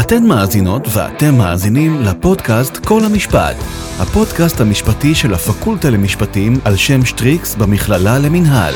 [0.00, 3.56] אתן מאזינות ואתם מאזינים לפודקאסט כל המשפט,
[4.02, 8.74] הפודקאסט המשפטי של הפקולטה למשפטים על שם שטריקס במכללה למינהל.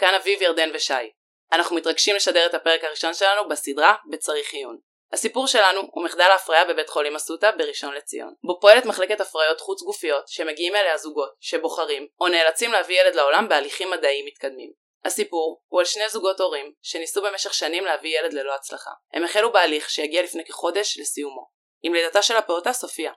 [0.00, 1.04] כאן אביב ירדן ושי.
[1.52, 4.76] אנחנו מתרגשים לשדר את הפרק הראשון שלנו בסדרה בצריך עיון.
[5.12, 9.82] הסיפור שלנו הוא מחדל ההפריה בבית חולים אסותא בראשון לציון, בו פועלת מחלקת הפריות חוץ
[9.82, 14.81] גופיות שמגיעים אליה זוגות שבוחרים או נאלצים להביא ילד לעולם בהליכים מדעיים מתקדמים.
[15.04, 18.90] הסיפור הוא על שני זוגות הורים שניסו במשך שנים להביא ילד ללא הצלחה.
[19.12, 21.46] הם החלו בהליך שהגיע לפני כחודש לסיומו,
[21.82, 23.12] עם לידתה של הפעוטה סופיה.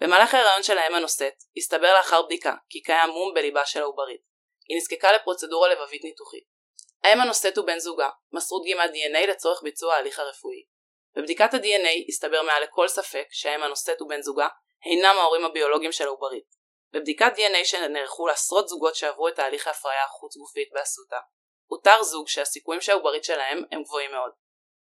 [0.00, 4.20] במהלך ההיריון של האם הנושאת, הסתבר לאחר בדיקה כי קיים מום בליבה של העוברית.
[4.68, 6.44] היא נזקקה לפרוצדורה לבבית ניתוחית.
[7.04, 10.64] האם הנושאת ובן זוגה מסרו דגימת DNA לצורך ביצוע ההליך הרפואי.
[11.16, 14.48] בבדיקת ה-DNA הסתבר מעל לכל ספק שהאם הנושאת ובן זוגה
[14.86, 16.55] אינם ההורים הביולוגיים של העוברית.
[16.96, 21.16] בבדיקת DNA שנערכו לעשרות זוגות שעברו את תהליך ההפריה החוץ גופית באסותא,
[21.70, 24.30] אותר זוג שהסיכויים שהעוברית שלהם הם גבוהים מאוד.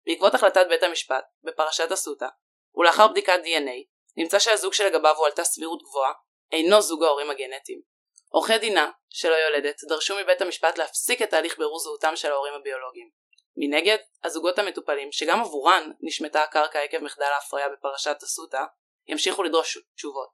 [0.07, 2.27] בעקבות החלטת בית המשפט, בפרשת אסותא,
[2.75, 6.13] ולאחר בדיקת DNA, נמצא שהזוג שלגביו הועלתה סבירות גבוהה,
[6.53, 7.81] אינו זוג ההורים הגנטיים.
[8.29, 13.11] עורכי דינה, שלא יולדת, דרשו מבית המשפט להפסיק את תהליך בירור זהותם של ההורים הביולוגיים.
[13.57, 18.63] מנגד, הזוגות המטופלים, שגם עבורן נשמטה הקרקע עקב מחדל ההפריה בפרשת אסותא,
[19.07, 20.29] ימשיכו לדרוש תשובות.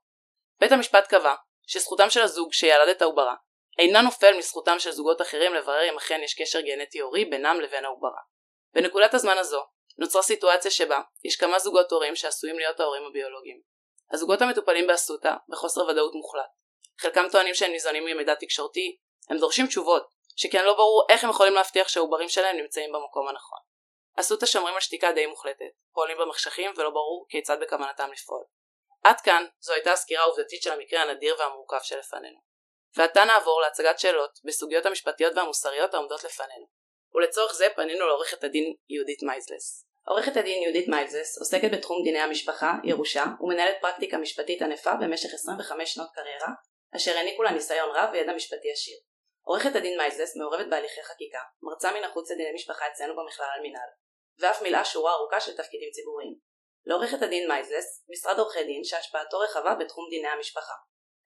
[0.59, 1.35] בית המשפט קבע
[1.69, 3.35] שזכותם של הזוג שילד את העוברה
[3.79, 7.85] אינה נופל מזכותם של זוגות אחרים לברר אם אכן יש קשר גנטי הורי בינם לבין
[7.85, 8.19] העוברה.
[8.73, 9.65] בנקודת הזמן הזו
[9.97, 13.61] נוצרה סיטואציה שבה יש כמה זוגות הורים שעשויים להיות ההורים הביולוגיים.
[14.11, 16.49] הזוגות המטופלים באסותא בחוסר ודאות מוחלט.
[17.01, 18.97] חלקם טוענים שהם ניזונים ממידע תקשורתי,
[19.29, 23.59] הם דורשים תשובות, שכן לא ברור איך הם יכולים להבטיח שהעוברים שלהם נמצאים במקום הנכון.
[24.19, 28.43] אסותא שומרים על שתיקה די מוחלטת, פועלים במחשכים ולא ברור כיצד בכוונתם לפעול.
[29.03, 32.39] עד כאן זו הייתה הסקירה העובדתית של המקרה הנדיר והמורכב שלפנינו.
[32.97, 36.65] ועתה נעבור להצגת שאלות בסוגיות המשפטיות והמוסריות העומדות לפנינו.
[37.15, 39.89] ולצורך זה פנינו לעורכת הדין יהודית מייזלס.
[40.09, 45.93] עורכת הדין יהודית מיילזס עוסקת בתחום דיני המשפחה, ירושה, ומנהלת פרקטיקה משפטית ענפה במשך 25
[45.93, 46.49] שנות קריירה,
[46.95, 48.97] אשר העניקו לה ניסיון רב וידע משפטי עשיר.
[49.41, 53.89] עורכת הדין מיילזס מעורבת בהליכי חקיקה, מרצה מן החוץ לדיני משפחה אצלנו במכללה למינהל,
[54.39, 56.48] ואף מילאה שורה ארוכה של תפקידים ציבוריים.
[56.85, 60.73] לעורכת הדין מייזלס, משרד עורכי דין שהשפעתו רחבה בתחום דיני המשפחה.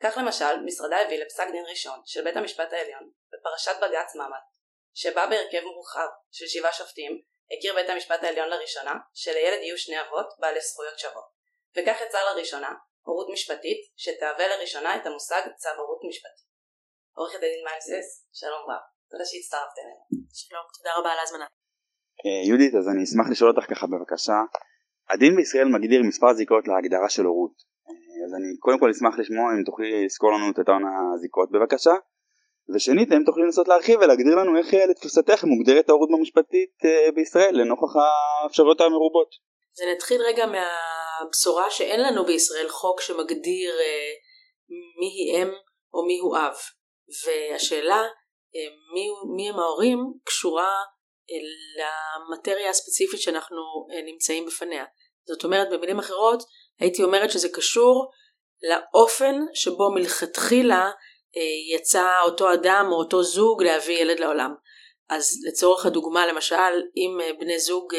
[0.03, 4.47] כך למשל, משרדה הביא לפסק דין ראשון של בית המשפט העליון בפרשת בג"ץ ממ"ט,
[4.93, 7.21] שבה בהרכב מורחב של שבעה שופטים
[7.57, 11.25] הכיר בית המשפט העליון לראשונה שלילד יהיו שני אבות בעלי זכויות שוות,
[11.75, 16.43] וכך יצר לראשונה הורות משפטית שתהווה לראשונה את המושג צו הורות משפטי.
[17.15, 20.03] עורכת הדין מייזלס, שלום רב, תודה שהצטרפת אלינו.
[20.33, 21.45] שלום, תודה רבה על ההזמנה.
[22.25, 24.37] אה, יהודית, אז אני אשמח לשאול אותך ככה בבקשה,
[25.13, 27.55] הדין בישראל מגדיר מספר זיקות להגדרה של הורות.
[28.25, 30.81] אז אני קודם כל אשמח לשמוע אם תוכלי לזכור לנו את אותן
[31.15, 31.95] הזיקות בבקשה.
[32.75, 37.55] ושנית, אם תוכלי לנסות להרחיב ולהגדיר לנו איך אה, לתפיסתך מוגדרת ההורות במשפטית אה, בישראל
[37.55, 37.93] לנוכח
[38.43, 39.29] האפשרויות המרובות.
[39.73, 44.13] אז נתחיל רגע מהבשורה שאין לנו בישראל חוק שמגדיר אה,
[44.99, 45.49] מי היא אם
[45.93, 46.55] או מי הוא אב.
[47.23, 48.01] והשאלה
[48.93, 50.73] מי, מי הם ההורים קשורה
[51.79, 53.57] למטריה הספציפית שאנחנו
[54.05, 54.85] נמצאים בפניה.
[55.27, 56.43] זאת אומרת במילים אחרות
[56.79, 58.11] הייתי אומרת שזה קשור
[58.69, 60.91] לאופן שבו מלכתחילה
[61.75, 64.53] יצא אותו אדם או אותו זוג להביא ילד לעולם.
[65.09, 67.93] אז לצורך הדוגמה למשל אם בני זוג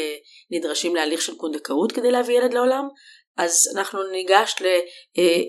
[0.51, 2.89] נדרשים להליך של פונדקאות כדי להביא ילד לעולם
[3.37, 4.55] אז אנחנו ניגש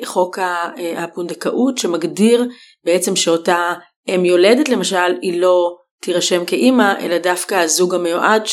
[0.01, 0.39] לחוק
[0.97, 2.43] הפונדקאות שמגדיר
[2.83, 3.73] בעצם שאותה
[4.07, 8.45] אם יולדת למשל היא לא תירשם כאימא, אלא דווקא הזוג המיועד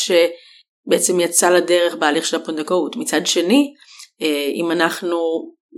[0.85, 2.95] שבעצם יצא לדרך בהליך של הפונדקאות.
[2.95, 3.73] מצד שני,
[4.21, 5.19] אה, אם אנחנו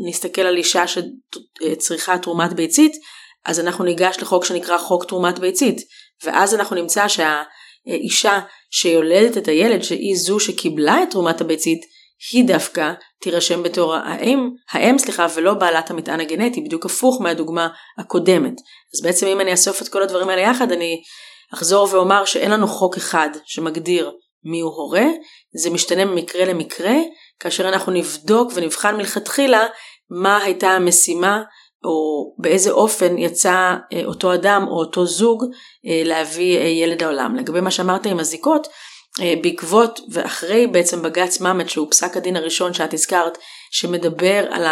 [0.07, 2.93] נסתכל על אישה שצריכה תרומת ביצית,
[3.45, 5.81] אז אנחנו ניגש לחוק שנקרא חוק תרומת ביצית,
[6.23, 8.39] ואז אנחנו נמצא שהאישה
[8.71, 11.81] שיולדת את הילד, שהיא זו שקיבלה את תרומת הביצית,
[12.31, 17.67] היא דווקא תירשם בתור האם, האם סליחה, ולא בעלת המטען הגנטי, בדיוק הפוך מהדוגמה
[17.97, 18.53] הקודמת.
[18.95, 21.01] אז בעצם אם אני אאסוף את כל הדברים האלה יחד, אני
[21.53, 24.11] אחזור ואומר שאין לנו חוק אחד שמגדיר
[24.45, 25.05] מיהו הורה,
[25.55, 26.95] זה משתנה ממקרה למקרה,
[27.39, 29.65] כאשר אנחנו נבדוק ונבחן מלכתחילה
[30.09, 31.43] מה הייתה המשימה
[31.83, 35.43] או באיזה אופן יצא אה, אותו אדם או אותו זוג
[35.87, 37.35] אה, להביא אה, ילד לעולם.
[37.35, 38.67] לגבי מה שאמרת עם הזיקות,
[39.41, 43.37] בעקבות ואחרי בעצם בג"ץ ממט שהוא פסק הדין הראשון שאת הזכרת
[43.71, 44.65] שמדבר על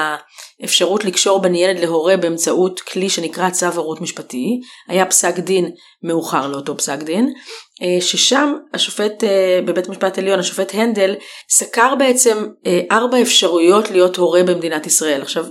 [0.62, 5.72] האפשרות לקשור בין ילד להורה באמצעות כלי שנקרא צו הורות משפטי, היה פסק דין
[6.04, 7.34] מאוחר לאותו פסק דין,
[7.82, 11.16] אה, ששם השופט אה, בבית משפט עליון, השופט הנדל,
[11.50, 15.22] סקר בעצם אה, ארבע אפשרויות להיות הורה במדינת ישראל.
[15.22, 15.46] עכשיו,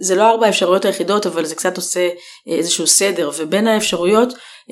[0.00, 2.08] זה לא ארבע האפשרויות היחידות, אבל זה קצת עושה
[2.46, 4.28] איזשהו סדר, ובין האפשרויות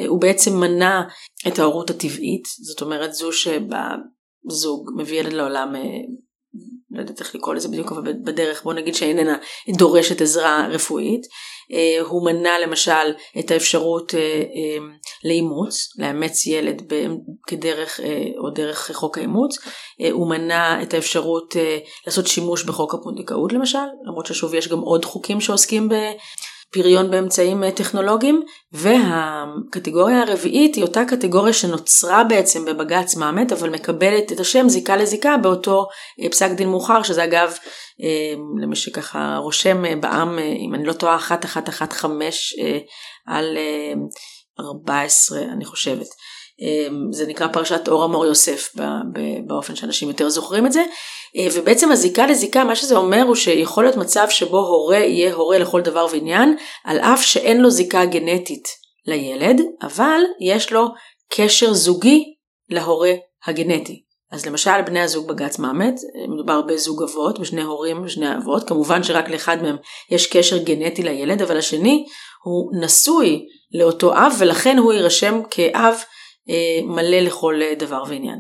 [0.09, 1.03] הוא בעצם מנה
[1.49, 3.89] את ההורות הטבעית, זאת אומרת זו שבה
[4.49, 5.81] זוג מביא ילד לעולם, אה,
[6.93, 9.37] לא יודעת איך לקרוא לזה בדיוק, אבל בדרך בוא נגיד שאיננה
[9.69, 11.27] דורשת עזרה רפואית.
[11.73, 14.15] אה, הוא מנע למשל את האפשרות
[15.25, 16.93] לאימוץ, לאמץ ילד
[17.47, 18.01] כדרך
[18.39, 19.59] או דרך חוק האימוץ.
[20.13, 21.57] הוא מנע את האפשרות
[22.07, 25.89] לעשות שימוש בחוק הפונדקאות למשל, למרות ששוב יש גם עוד חוקים שעוסקים
[26.73, 28.43] פריון באמצעים אה, טכנולוגיים,
[28.73, 35.37] והקטגוריה הרביעית היא אותה קטגוריה שנוצרה בעצם בבג"ץ מאמת, אבל מקבלת את השם זיקה לזיקה
[35.37, 35.87] באותו
[36.23, 37.53] אה, פסק דין מאוחר, שזה אגב,
[38.03, 42.65] אה, למי שככה רושם בעם, אם אני לא טועה, 1115
[43.27, 43.59] על
[44.61, 46.07] 14, אני חושבת.
[47.11, 48.75] זה נקרא פרשת אור המור יוסף
[49.47, 50.85] באופן שאנשים יותר זוכרים את זה.
[51.37, 55.59] אה, ובעצם הזיקה לזיקה, מה שזה אומר הוא שיכול להיות מצב שבו הורה יהיה הורה
[55.59, 58.69] לכל דבר ועניין, על אף שאין לו זיקה גנטית
[59.07, 60.87] לילד, אבל יש לו
[61.33, 62.25] קשר זוגי
[62.69, 63.13] להורה
[63.47, 64.03] הגנטי.
[64.33, 65.95] אז למשל בני הזוג בגץ מאמת,
[66.29, 69.77] מדובר בזוג אבות, בשני הורים ושני אבות, כמובן שרק לאחד מהם
[70.11, 72.05] יש קשר גנטי לילד, אבל השני
[72.45, 76.03] הוא נשוי לאותו אב ולכן הוא יירשם כאב אה,
[76.85, 78.39] מלא לכל דבר ועניין.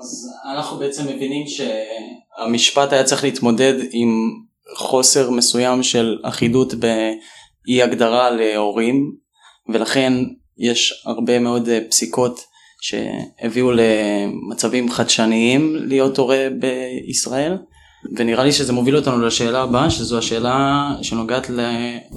[0.00, 4.30] אז אנחנו בעצם מבינים שהמשפט היה צריך להתמודד עם
[4.76, 9.12] חוסר מסוים של אחידות באי הגדרה להורים
[9.68, 10.12] ולכן
[10.58, 12.40] יש הרבה מאוד פסיקות
[12.80, 17.56] שהביאו למצבים חדשניים להיות הורה בישראל
[18.16, 21.50] ונראה לי שזה מוביל אותנו לשאלה הבאה שזו השאלה שנוגעת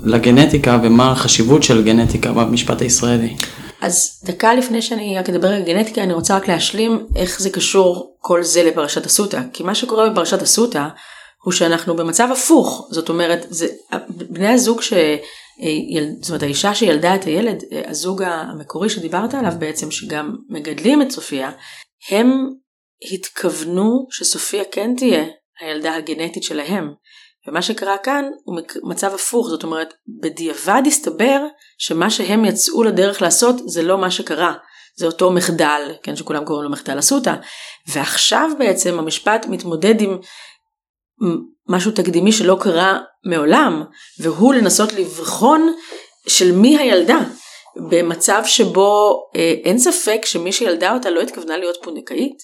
[0.03, 3.35] לגנטיקה ומה החשיבות של גנטיקה במשפט הישראלי.
[3.81, 8.17] אז דקה לפני שאני רק אדבר על גנטיקה, אני רוצה רק להשלים איך זה קשור
[8.19, 9.41] כל זה לפרשת אסותא.
[9.53, 10.87] כי מה שקורה בפרשת אסותא,
[11.43, 12.87] הוא שאנחנו במצב הפוך.
[12.91, 13.67] זאת אומרת, זה,
[14.07, 14.93] בני הזוג ש...
[16.21, 21.51] זאת אומרת האישה שילדה את הילד, הזוג המקורי שדיברת עליו בעצם, שגם מגדלים את סופיה,
[22.09, 22.49] הם
[23.13, 25.25] התכוונו שסופיה כן תהיה
[25.59, 26.93] הילדה הגנטית שלהם.
[27.47, 31.45] ומה שקרה כאן הוא מצב הפוך, זאת אומרת, בדיעבד הסתבר
[31.77, 34.53] שמה שהם יצאו לדרך לעשות זה לא מה שקרה,
[34.97, 37.33] זה אותו מחדל, כן, שכולם קוראים לו מחדל אסותא,
[37.87, 40.17] ועכשיו בעצם המשפט מתמודד עם
[41.67, 43.83] משהו תקדימי שלא קרה מעולם,
[44.19, 45.73] והוא לנסות לבחון
[46.27, 47.19] של מי הילדה.
[47.89, 52.37] במצב שבו אה, אין ספק שמי שילדה אותה לא התכוונה להיות פונדקאית,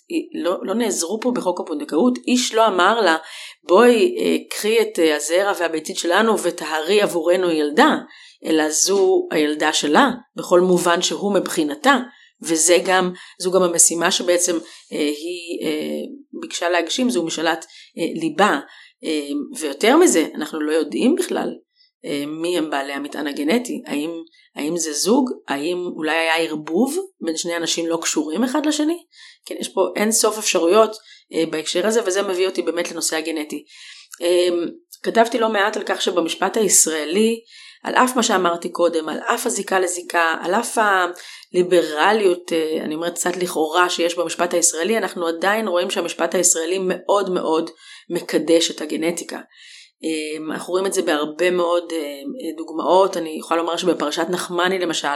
[0.43, 3.17] לא, לא נעזרו פה בחוק הפונדקאות, איש לא אמר לה
[3.67, 7.95] בואי אה, קחי את אה, הזרע והביצית שלנו וטהרי עבורנו ילדה,
[8.45, 11.97] אלא זו הילדה שלה, בכל מובן שהוא מבחינתה,
[12.41, 14.57] וזה גם, זו גם המשימה שבעצם
[14.93, 16.01] אה, היא אה,
[16.41, 17.65] ביקשה להגשים, זו משאלת
[17.97, 18.59] אה, ליבה.
[19.03, 19.29] אה,
[19.59, 21.49] ויותר מזה, אנחנו לא יודעים בכלל
[22.05, 24.11] אה, מי הם בעלי המטען הגנטי, האם,
[24.55, 28.97] האם זה זוג, האם אולי היה ערבוב בין שני אנשים לא קשורים אחד לשני,
[29.45, 30.95] כן, יש פה אין סוף אפשרויות
[31.33, 33.65] אה, בהקשר הזה וזה מביא אותי באמת לנושא הגנטי.
[34.21, 34.47] אה,
[35.03, 37.39] כתבתי לא מעט על כך שבמשפט הישראלי,
[37.83, 42.51] על אף מה שאמרתי קודם, על אף הזיקה לזיקה, על אף הליברליות,
[42.81, 47.69] אני אומרת קצת לכאורה שיש במשפט הישראלי, אנחנו עדיין רואים שהמשפט הישראלי מאוד מאוד
[48.09, 49.39] מקדש את הגנטיקה.
[50.03, 55.07] אמ, אנחנו רואים את זה בהרבה מאוד אה, דוגמאות, אני יכולה לומר שבפרשת נחמני למשל,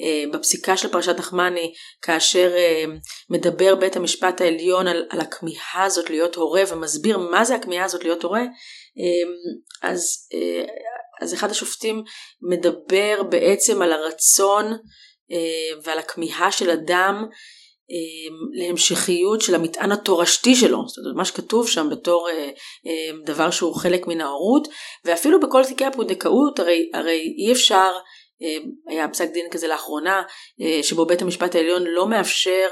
[0.00, 1.72] אה, בפסיקה של פרשת נחמני,
[2.02, 2.84] כאשר אה,
[3.30, 8.04] מדבר בית המשפט העליון על, על הכמיהה הזאת להיות הורה ומסביר מה זה הכמיהה הזאת
[8.04, 8.42] להיות הורה,
[9.82, 10.28] אז,
[11.22, 12.02] אז אחד השופטים
[12.42, 14.72] מדבר בעצם על הרצון
[15.84, 17.24] ועל הכמיהה של אדם
[17.92, 22.50] אמ, להמשכיות של המטען התורשתי שלו, זאת אומרת מה שכתוב שם בתור אה,
[22.86, 24.68] אה, דבר שהוא חלק מן ההורות,
[25.04, 27.92] ואפילו בכל תיקי הפונדקאות הרי, הרי אי אפשר,
[28.42, 28.56] אה,
[28.88, 30.22] היה פסק דין כזה לאחרונה,
[30.82, 32.68] שבו בית המשפט העליון לא מאפשר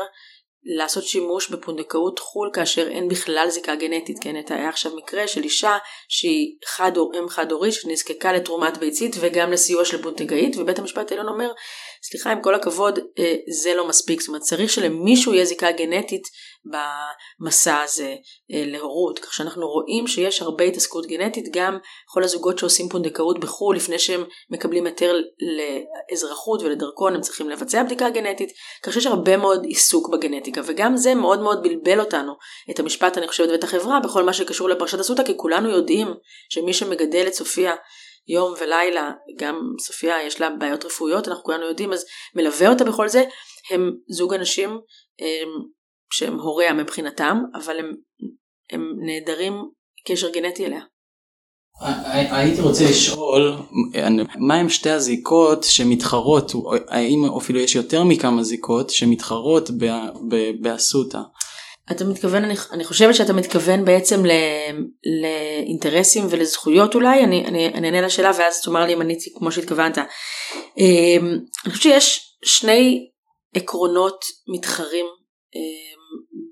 [0.65, 5.79] לעשות שימוש בפונדקאות חו"ל כאשר אין בכלל זיקה גנטית, כן, היה עכשיו מקרה של אישה
[6.09, 11.29] שהיא חד, אם חד הורית שנזקקה לתרומת ביצית וגם לסיוע של פונדקאית ובית המשפט העליון
[11.29, 11.53] אומר
[12.03, 16.23] סליחה עם כל הכבוד אה, זה לא מספיק, זאת אומרת צריך שלמישהו יהיה זיקה גנטית
[16.65, 18.15] במסע הזה
[18.53, 23.77] אה, להורות, כך שאנחנו רואים שיש הרבה התעסקות גנטית גם כל הזוגות שעושים פונדקאות בחו"ל
[23.77, 25.17] לפני שהם מקבלים היתר
[26.11, 28.53] לאזרחות ולדרכון הם צריכים לבצע בדיקה גנטית,
[28.83, 32.33] כך שיש הרבה מאוד עיסוק בגנטיקה וגם זה מאוד מאוד בלבל אותנו
[32.71, 36.09] את המשפט אני חושבת ואת החברה בכל מה שקשור לפרשת אסותא כי כולנו יודעים
[36.51, 37.75] שמי שמגדל את סופיה
[38.29, 43.09] יום ולילה, גם סופיה יש לה בעיות רפואיות, אנחנו כולנו יודעים, אז מלווה אותה בכל
[43.09, 43.25] זה,
[43.71, 44.81] הם זוג אנשים
[46.13, 47.95] שהם הוריה מבחינתם, אבל הם,
[48.73, 49.55] הם נעדרים
[50.07, 50.81] קשר גנטי אליה.
[52.31, 53.57] הייתי רוצה לשאול
[54.39, 56.53] מה הם שתי הזיקות שמתחרות
[56.89, 59.71] האם אפילו יש יותר מכמה זיקות שמתחרות
[60.61, 61.19] באסותא.
[61.91, 64.31] אתה מתכוון, אני, אני חושבת שאתה מתכוון בעצם ל,
[65.23, 69.99] לאינטרסים ולזכויות אולי, אני, אני, אני אענה לשאלה ואז תאמר לי אם עניתי כמו שהתכוונת.
[70.79, 73.09] אמ, אני חושבת שיש שני
[73.55, 74.25] עקרונות
[74.55, 75.07] מתחרים
[75.55, 75.90] אמ,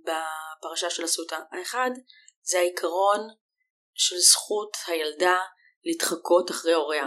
[0.08, 1.38] בפרשה של אסותא.
[1.52, 1.90] האחד
[2.42, 3.20] זה העיקרון
[3.94, 5.36] של זכות הילדה
[5.84, 7.06] להתחקות אחרי הוריה.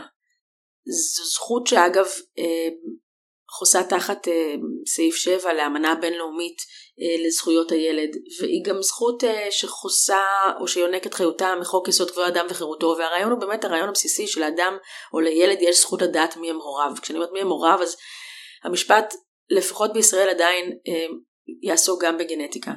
[0.86, 3.02] זו זכות שאגב אמ,
[3.52, 4.54] חוסה תחת אה,
[4.88, 6.58] סעיף 7 לאמנה בינלאומית
[7.02, 10.24] אה, לזכויות הילד והיא גם זכות אה, שחוסה
[10.60, 14.78] או שיונקת חיותה מחוק יסוד כבוד האדם וחירותו והרעיון הוא באמת הרעיון הבסיסי שלאדם
[15.14, 16.92] או לילד יש זכות לדעת מי הם הוריו.
[17.02, 17.98] כשאני אומרת מי הם הוריו אז
[18.64, 19.14] המשפט
[19.50, 20.78] לפחות בישראל עדיין
[21.62, 22.72] יעסוק גם בגנטיקה.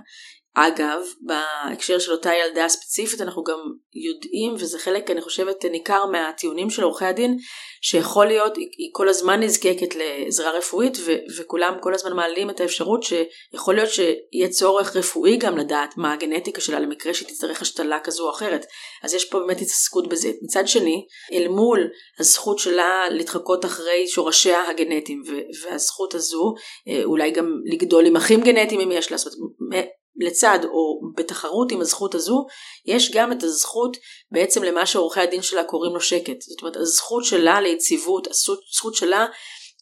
[0.57, 3.59] אגב, בהקשר של אותה ילדה ספציפית אנחנו גם
[3.95, 7.37] יודעים, וזה חלק אני חושבת ניכר מהטיעונים של עורכי הדין,
[7.83, 13.03] שיכול להיות, היא, כל הזמן נזקקת לעזרה רפואית ו- וכולם כל הזמן מעלים את האפשרות
[13.03, 18.27] שיכול להיות שיהיה צורך רפואי גם לדעת מה הגנטיקה שלה למקרה שהיא תצטרך השתלה כזו
[18.27, 18.67] או אחרת.
[19.03, 20.31] אז יש פה באמת התעסקות בזה.
[20.43, 25.23] מצד שני, אל מול הזכות שלה להתחקות אחרי שורשיה הגנטיים
[25.63, 26.55] והזכות הזו,
[26.89, 32.15] אה, אולי גם לגדול עם אחים גנטיים אם יש אומרת, לצד או בתחרות עם הזכות
[32.15, 32.47] הזו,
[32.87, 33.97] יש גם את הזכות
[34.31, 36.41] בעצם למה שעורכי הדין שלה קוראים לו שקט.
[36.41, 39.27] זאת אומרת, הזכות שלה ליציבות, הזכות שלה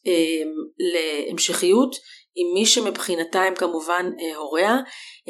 [0.07, 0.43] אה,
[0.79, 1.95] להמשכיות
[2.35, 4.77] עם מי שמבחינתה הם כמובן אה, הוריה,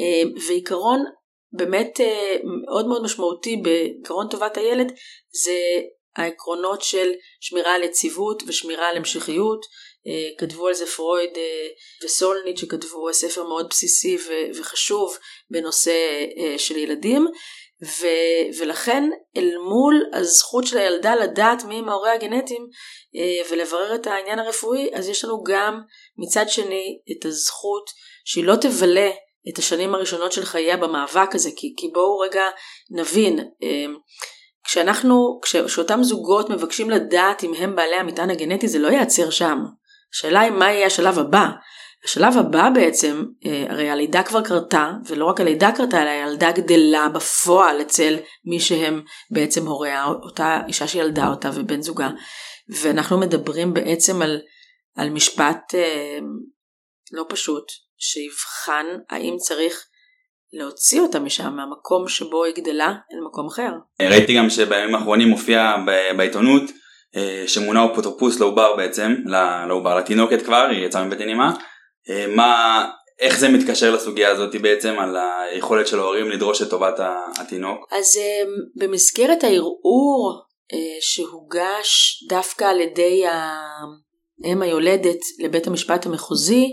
[0.00, 1.04] אה, ועיקרון
[1.52, 4.92] באמת אה, מאוד מאוד משמעותי בעקרון טובת הילד
[5.44, 5.58] זה
[6.16, 9.66] העקרונות של שמירה על יציבות ושמירה על המשכיות,
[10.38, 11.66] כתבו על זה פרויד אה,
[12.04, 14.18] וסולניט שכתבו ספר מאוד בסיסי
[14.54, 15.18] וחשוב
[15.50, 17.26] בנושא אה, של ילדים
[17.84, 18.06] ו,
[18.58, 22.66] ולכן אל מול הזכות של הילדה לדעת מי הם ההורי הגנטיים
[23.50, 25.80] ולברר את העניין הרפואי אז יש לנו גם
[26.18, 27.90] מצד שני את הזכות
[28.24, 29.10] שהיא לא תבלה
[29.48, 32.44] את השנים הראשונות של חייה במאבק הזה כי, כי בואו רגע
[32.90, 33.38] נבין
[34.64, 39.58] כשאנחנו, כשאותם זוגות מבקשים לדעת אם הם בעלי המטען הגנטי זה לא ייעצר שם
[40.14, 41.48] השאלה היא מה יהיה השלב הבא.
[42.04, 47.08] השלב הבא בעצם, אה, הרי הלידה כבר קרתה, ולא רק הלידה קרתה, אלא הילדה גדלה
[47.08, 52.10] בפועל אצל מי שהם בעצם הוריה, אותה אישה שילדה אותה ובן זוגה.
[52.68, 54.40] ואנחנו מדברים בעצם על,
[54.96, 56.18] על משפט אה,
[57.12, 57.64] לא פשוט,
[57.98, 59.86] שיבחן האם צריך
[60.52, 63.70] להוציא אותה משם, מהמקום שבו היא גדלה, אל מקום אחר.
[64.02, 65.76] ראיתי גם שבימים האחרונים מופיע
[66.16, 66.62] בעיתונות
[67.46, 69.14] שמונה אפוטרופוס לעובר בעצם,
[69.68, 71.54] לעובר, לתינוקת כבר, היא יצאה מבית אימה.
[72.10, 72.84] אה, מה,
[73.20, 76.94] איך זה מתקשר לסוגיה הזאת בעצם על היכולת של ההורים לדרוש את טובת
[77.40, 77.88] התינוק?
[77.92, 78.42] אז אה,
[78.76, 80.40] במסגרת הערעור
[81.00, 83.24] שהוגש דווקא על ידי
[84.44, 86.66] האם היולדת לבית המשפט המחוזי,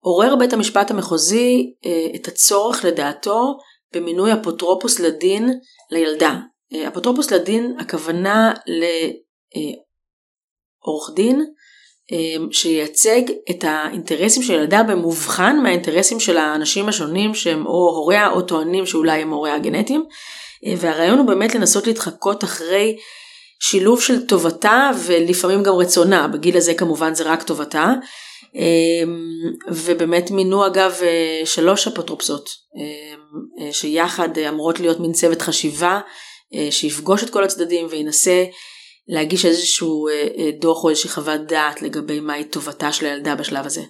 [0.00, 1.74] עורר בית המשפט המחוזי
[2.14, 3.58] את הצורך לדעתו
[3.94, 5.50] במינוי אפוטרופוס לדין
[5.90, 6.34] לילדה.
[6.88, 8.52] אפוטרופוס לדין הכוונה
[10.80, 11.44] עורך דין
[12.12, 18.42] אמ, שייצג את האינטרסים של ילדה במובחן מהאינטרסים של האנשים השונים שהם או הוריה או
[18.42, 20.04] טוענים שאולי הם הוריה הגנטיים.
[20.66, 22.96] אה, והרעיון הוא באמת לנסות להתחקות אחרי
[23.60, 26.28] שילוב של טובתה ולפעמים גם רצונה.
[26.28, 27.92] בגיל הזה כמובן זה רק טובתה.
[28.54, 29.18] אמ,
[29.68, 36.00] ובאמת מינו אגב אה, שלוש אפוטרופסות אמ, אה, שיחד אמורות להיות מין צוות חשיבה
[36.70, 38.44] שיפגוש את כל הצדדים וינסה
[39.08, 43.66] להגיש איזשהו אה, אה, דוח או איזושהי חוות דעת לגבי מהי טובתה של הילדה בשלב
[43.66, 43.82] הזה.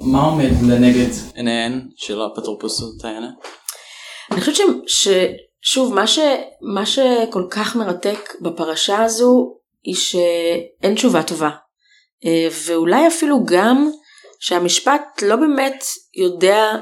[0.00, 3.26] מה עומד לנגד עיניהן של האפוטרופוסות האלה?
[4.32, 6.18] אני חושבת ששוב מה, ש,
[6.74, 11.50] מה שכל כך מרתק בפרשה הזו היא שאין תשובה טובה
[12.24, 13.90] אה, ואולי אפילו גם
[14.40, 16.72] שהמשפט לא באמת יודע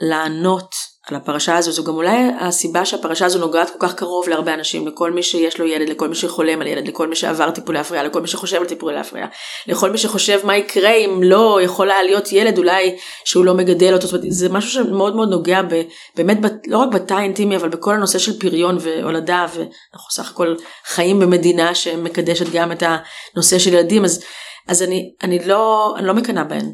[0.00, 0.74] לענות
[1.10, 4.86] על הפרשה הזו, זו גם אולי הסיבה שהפרשה הזו נוגעת כל כך קרוב להרבה אנשים,
[4.86, 8.02] לכל מי שיש לו ילד, לכל מי שחולם על ילד, לכל מי שעבר טיפולי הפריה,
[8.02, 9.26] לכל מי שחושב על טיפולי הפריה,
[9.66, 13.94] לכל מי שחושב מה יקרה אם לא יכול היה להיות ילד אולי שהוא לא מגדל
[13.94, 15.82] אותו, זה משהו שמאוד מאוד נוגע ב,
[16.16, 20.54] באמת ב, לא רק בתא האינטימי אבל בכל הנושא של פריון והולדה ואנחנו סך הכל
[20.86, 24.24] חיים במדינה שמקדשת גם את הנושא של ילדים, אז,
[24.68, 26.72] אז אני, אני, לא, לא מקנאה בהן.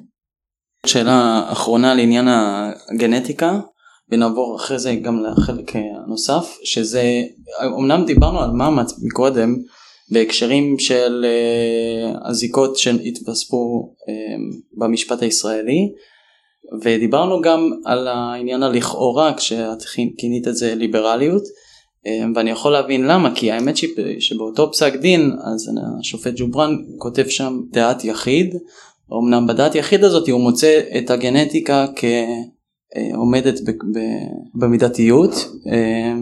[0.86, 3.52] שאלה אחרונה לעניין הגנטיקה
[4.10, 7.22] ונעבור אחרי זה גם לחלק הנוסף שזה
[7.64, 9.56] אמנם דיברנו על מאמץ מקודם
[10.10, 14.08] בהקשרים של uh, הזיקות שהתווספו uh,
[14.78, 15.92] במשפט הישראלי
[16.82, 19.82] ודיברנו גם על העניין הלכאורה כשאת
[20.18, 21.42] כינית את זה ליברליות
[22.34, 23.74] ואני יכול להבין למה כי האמת
[24.18, 25.70] שבאותו פסק דין אז
[26.00, 28.56] השופט ג'ובראן כותב שם דעת יחיד
[29.12, 32.04] אמנם בדעת יחיד הזאת הוא מוצא את הגנטיקה כ...
[32.96, 33.98] אה, עומדת ב, ב,
[34.54, 35.32] במידתיות
[35.72, 36.14] אה,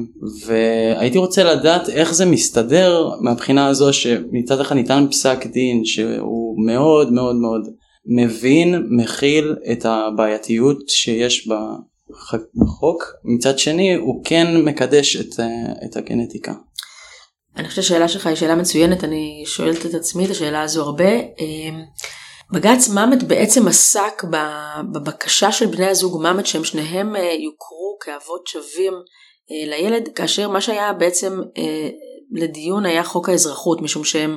[0.47, 7.13] והייתי רוצה לדעת איך זה מסתדר מהבחינה הזו שמצד אחד ניתן פסק דין שהוא מאוד
[7.13, 7.69] מאוד מאוד
[8.07, 11.49] מבין מכיל את הבעייתיות שיש
[12.57, 16.53] בחוק מצד שני הוא כן מקדש את, אה, את הגנטיקה.
[17.57, 21.11] אני חושבת שהשאלה שלך היא שאלה מצוינת אני שואלת את עצמי את השאלה הזו הרבה.
[22.53, 24.23] בג"ץ ממט בעצם עסק
[24.93, 28.93] בבקשה של בני הזוג ממט שהם שניהם אה, יוכרו כאבות שווים
[29.51, 31.89] אה, לילד, כאשר מה שהיה בעצם אה,
[32.33, 34.37] לדיון היה חוק האזרחות, משום שהם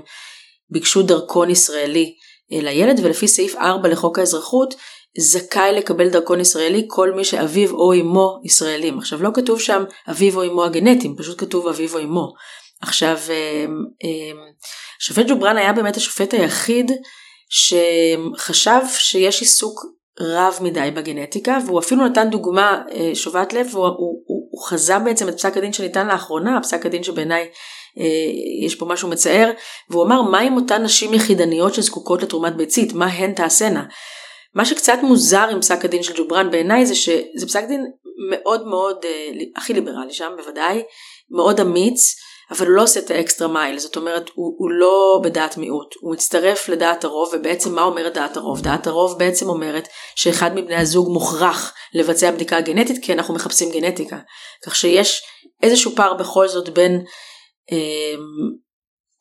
[0.70, 2.16] ביקשו דרכון ישראלי
[2.52, 4.76] לילד, ולפי סעיף 4 לחוק האזרחות,
[5.18, 8.98] זכאי לקבל דרכון ישראלי כל מי שאביו או אמו ישראלים.
[8.98, 12.34] עכשיו לא כתוב שם אביו או אמו הגנטיים, פשוט כתוב אביו או אמו.
[12.82, 13.18] עכשיו,
[15.00, 16.92] שופט ג'ובראן היה באמת השופט היחיד
[17.50, 19.86] שחשב שיש עיסוק
[20.20, 25.00] רב מדי בגנטיקה והוא אפילו נתן דוגמה אה, שובת לב והוא הוא, הוא, הוא חזה
[25.00, 27.50] בעצם את פסק הדין שניתן לאחרונה, פסק הדין שבעיניי
[28.00, 29.52] אה, יש פה משהו מצער,
[29.90, 33.84] והוא אמר מה עם אותן נשים יחידניות שזקוקות לתרומת ביצית, מה הן תעשינה.
[34.56, 37.86] מה שקצת מוזר עם פסק הדין של ג'ובראן בעיניי זה שזה פסק דין
[38.30, 40.84] מאוד מאוד, אה, הכי ליברלי שם בוודאי,
[41.32, 42.16] מאוד אמיץ,
[42.52, 46.14] אבל הוא לא עושה את האקסטרה מייל, זאת אומרת הוא, הוא לא בדעת מיעוט, הוא
[46.14, 48.62] מצטרף לדעת הרוב ובעצם מה אומרת דעת הרוב?
[48.62, 54.18] דעת הרוב בעצם אומרת שאחד מבני הזוג מוכרח לבצע בדיקה גנטית כי אנחנו מחפשים גנטיקה,
[54.66, 55.24] כך שיש
[55.64, 57.04] איזשהו פער בכל זאת בין
[57.72, 58.16] אה,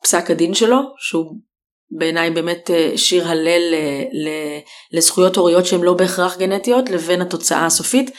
[0.03, 1.35] פסק הדין שלו, שהוא
[1.97, 4.59] בעיניי באמת אה, שיר הלל אה,
[4.91, 8.11] לזכויות הוריות שהן לא בהכרח גנטיות, לבין התוצאה הסופית.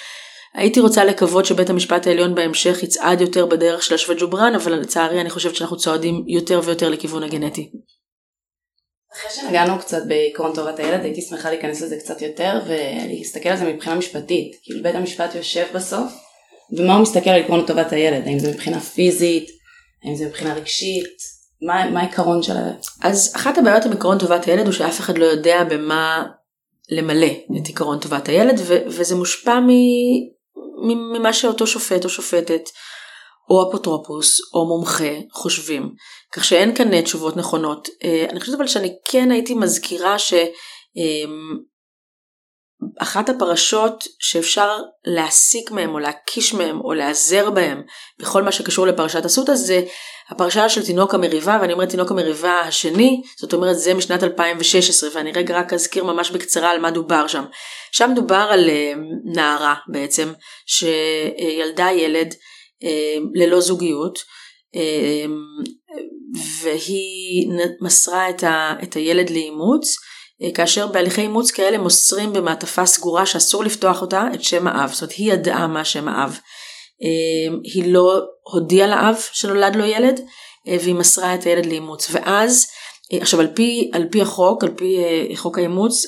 [0.57, 5.21] הייתי רוצה לקוות שבית המשפט העליון בהמשך יצעד יותר בדרך של השווה ג'ובראן, אבל לצערי
[5.21, 7.71] אני חושבת שאנחנו צועדים יותר ויותר לכיוון הגנטי.
[9.13, 13.65] אחרי שנגענו קצת בעקרון טובת הילד, הייתי שמחה להיכנס לזה קצת יותר ולהסתכל על זה
[13.65, 14.57] מבחינה משפטית.
[14.63, 16.13] כאילו בית המשפט יושב בסוף,
[16.79, 18.27] ומה הוא מסתכל על עקרון טובת הילד?
[18.27, 19.49] האם זה מבחינה פיזית?
[20.05, 21.17] האם זה מבחינה רגשית?
[21.63, 22.73] מה, מה העיקרון של ה...
[23.03, 26.25] אז אחת הבעיות עם עקרון טובת הילד הוא שאף אחד לא יודע במה
[26.91, 27.27] למלא
[27.57, 29.61] את עקרון טובת הילד, ו- וזה מושפע
[30.83, 32.63] ממה שאותו שופט או שופטת
[33.51, 35.93] או אפוטרופוס או מומחה חושבים.
[36.33, 37.89] כך שאין כאן תשובות נכונות.
[38.05, 40.35] אה, אני חושבת אבל שאני כן הייתי מזכירה ש...
[42.99, 47.83] אחת הפרשות שאפשר להסיק מהם או להקיש מהם או להיעזר בהם
[48.19, 49.83] בכל מה שקשור לפרשת הסוטה זה
[50.29, 55.33] הפרשה של תינוק המריבה ואני אומרת תינוק המריבה השני זאת אומרת זה משנת 2016 ואני
[55.33, 57.45] רגע רק אזכיר ממש בקצרה על מה דובר שם.
[57.93, 58.99] שם דובר על uh,
[59.35, 60.33] נערה בעצם
[60.67, 62.87] שילדה ילד uh,
[63.35, 65.31] ללא זוגיות uh,
[66.63, 67.49] והיא
[67.81, 68.45] מסרה את,
[68.83, 70.06] את הילד לאימוץ אה,
[70.55, 75.15] כאשר בהליכי אימוץ כאלה מוסרים במעטפה סגורה שאסור לפתוח אותה את שם האב, זאת אומרת
[75.15, 76.39] היא ידעה מה שם האב.
[77.03, 80.21] אה, היא לא הודיעה לאב שנולד לו ילד
[80.69, 82.09] אה, והיא מסרה את הילד לאימוץ.
[82.11, 82.67] ואז
[83.13, 84.99] עכשיו על פי, על פי החוק, על פי
[85.37, 86.07] חוק האימוץ,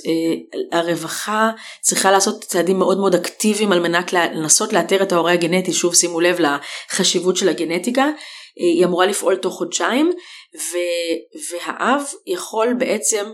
[0.73, 5.95] הרווחה צריכה לעשות צעדים מאוד מאוד אקטיביים על מנת לנסות לאתר את ההורה הגנטי, שוב
[5.95, 8.07] שימו לב לחשיבות של הגנטיקה,
[8.57, 10.13] היא אמורה לפעול תוך חודשיים
[11.51, 13.27] והאב יכול בעצם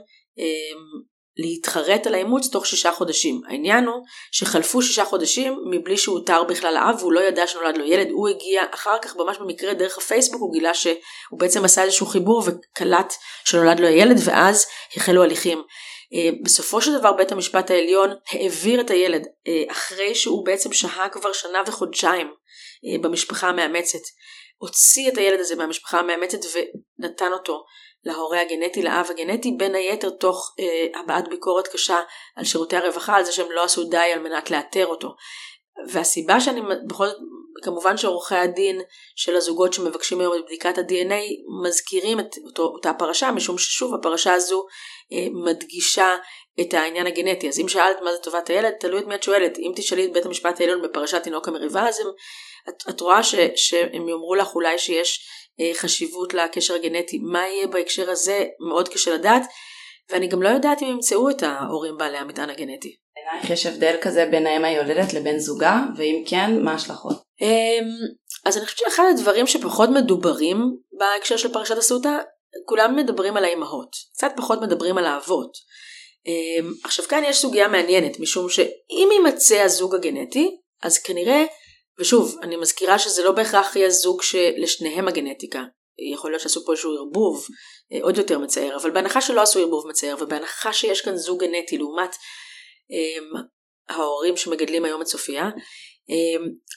[1.36, 3.40] להתחרט על האימוץ תוך שישה חודשים.
[3.48, 7.84] העניין הוא שחלפו שישה חודשים מבלי שהוא אותר בכלל האב והוא לא ידע שנולד לו
[7.84, 12.06] ילד, הוא הגיע אחר כך ממש במקרה דרך הפייסבוק הוא גילה שהוא בעצם עשה איזשהו
[12.06, 14.66] חיבור וקלט שנולד לו הילד ואז
[14.96, 15.62] החלו הליכים.
[16.14, 21.08] אה, בסופו של דבר בית המשפט העליון העביר את הילד אה, אחרי שהוא בעצם שהה
[21.08, 24.02] כבר שנה וחודשיים אה, במשפחה המאמצת.
[24.58, 26.38] הוציא את הילד הזה מהמשפחה המאמצת
[26.98, 27.64] ונתן אותו
[28.04, 32.00] להורה הגנטי, לאב הגנטי, בין היתר תוך אה, הבעת ביקורת קשה
[32.36, 35.08] על שירותי הרווחה, על זה שהם לא עשו די על מנת לאתר אותו.
[35.88, 37.16] והסיבה שאני בכל זאת,
[37.62, 38.80] כמובן שעורכי הדין
[39.16, 41.22] של הזוגות שמבקשים היום את בדיקת ה-DNA
[41.66, 44.66] מזכירים את אותו, אותה פרשה, משום ששוב הפרשה הזו
[45.12, 46.16] אה, מדגישה
[46.60, 47.48] את העניין הגנטי.
[47.48, 49.58] אז אם שאלת מה זה טובת הילד, תלוי את מי את שואלת.
[49.58, 52.06] אם תשאלי את בית המשפט העליון בפרשת תינוק המריבה, אז הם,
[52.68, 55.28] את, את רואה ש, שהם יאמרו לך אולי שיש
[55.74, 57.18] חשיבות לקשר הגנטי.
[57.18, 59.42] מה יהיה בהקשר הזה מאוד קשה לדעת,
[60.10, 62.96] ואני גם לא יודעת אם ימצאו את ההורים בעלי המטען הגנטי.
[63.14, 67.22] בעינייך יש הבדל כזה בין האם היולדת לבין זוגה, ואם כן, מה ההשלכות?
[67.40, 67.84] אמ,
[68.44, 72.18] אז אני חושבת שאחד הדברים שפחות מדוברים בהקשר של פרשת הסוטה,
[72.66, 75.52] כולם מדברים על האימהות, קצת פחות מדברים על האבות.
[76.26, 81.44] אמ, עכשיו כאן יש סוגיה מעניינת, משום שאם יימצא הזוג הגנטי, אז כנראה
[81.98, 85.62] ושוב, אני מזכירה שזה לא בהכרח יהיה זוג שלשניהם הגנטיקה.
[86.12, 87.46] יכול להיות שעשו פה איזשהו ערבוב
[87.92, 91.78] אה, עוד יותר מצער, אבל בהנחה שלא עשו ערבוב מצער, ובהנחה שיש כאן זוג גנטי
[91.78, 92.16] לעומת
[92.92, 93.38] אה,
[93.88, 95.50] ההורים שמגדלים היום את סופיה,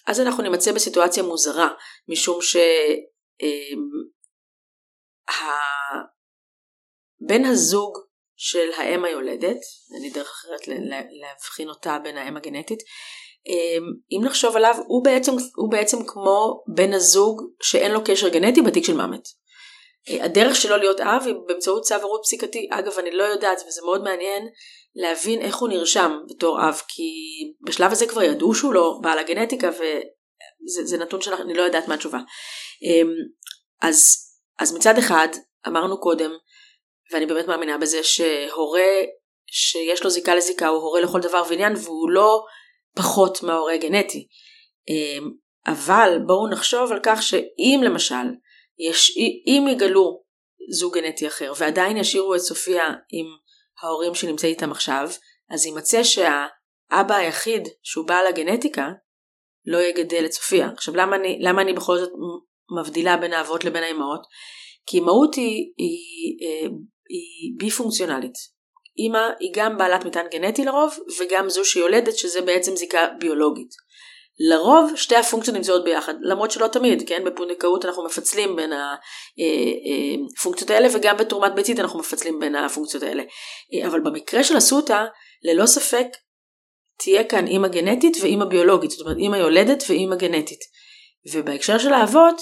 [0.08, 1.70] אז אנחנו נימצא בסיטואציה מוזרה,
[2.08, 2.58] משום ש...
[7.20, 7.98] בן הזוג
[8.36, 9.60] של האם היולדת,
[9.94, 10.68] אין לי דרך אחרת
[11.22, 12.86] להבחין אותה בין האם הגנטית, אמ,
[14.12, 18.86] אם נחשוב עליו, הוא בעצם, הוא בעצם כמו בן הזוג שאין לו קשר גנטי בתיק
[18.86, 19.28] של מוות.
[20.10, 22.68] אה, הדרך שלו להיות אב היא באמצעות צו הורות פסיקתי.
[22.72, 24.48] אגב, אני לא יודעת, וזה מאוד מעניין,
[24.96, 27.12] להבין איך הוא נרשם בתור אב, כי
[27.66, 32.20] בשלב הזה כבר ידעו שהוא לא בעל הגנטיקה, וזה נתון שאני לא יודעת מה התשובה.
[32.84, 33.12] אמ,
[33.82, 34.04] אז,
[34.60, 35.28] אז מצד אחד,
[35.68, 36.32] אמרנו קודם,
[37.12, 39.02] ואני באמת מאמינה בזה שהורה
[39.52, 42.44] שיש לו זיקה לזיקה הוא הורה לכל דבר ועניין והוא לא
[42.98, 44.28] פחות מההורה הגנטי.
[44.90, 45.32] אמ,
[45.68, 48.26] אבל בואו נחשוב על כך שאם למשל,
[48.80, 50.24] יש, אם יגלו
[50.72, 53.26] זוג גנטי אחר ועדיין ישאירו את סופיה עם
[53.82, 55.10] ההורים שנמצאים איתם עכשיו,
[55.50, 58.88] אז יימצא שהאבא היחיד שהוא בעל הגנטיקה
[59.66, 60.70] לא יגדל את סופיה.
[60.70, 62.10] עכשיו למה אני, למה אני בכל זאת
[62.80, 64.22] מבדילה בין האבות לבין האמהות?
[64.86, 66.68] כי אימהות היא, היא, אה,
[67.10, 68.57] היא בי פונקציונלית.
[68.98, 73.88] אימא היא גם בעלת מטען גנטי לרוב, וגם זו שיולדת שזה בעצם זיקה ביולוגית.
[74.40, 77.24] לרוב שתי הפונקציות נמצאות ביחד, למרות שלא תמיד, כן?
[77.24, 83.04] בפונדקאות אנחנו מפצלים בין הפונקציות אה, אה, האלה, וגם בתרומת ביצית אנחנו מפצלים בין הפונקציות
[83.04, 83.24] האלה.
[83.74, 85.06] אה, אבל במקרה של אסותא,
[85.44, 86.08] ללא ספק
[87.00, 90.60] תהיה כאן אימא גנטית ואימא ביולוגית, זאת אומרת אימא יולדת ואימא גנטית.
[91.34, 92.42] ובהקשר של האבות,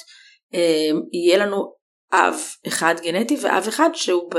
[1.13, 1.74] יהיה לנו
[2.13, 2.36] אב
[2.68, 4.32] אחד גנטי ואב אחד שהוא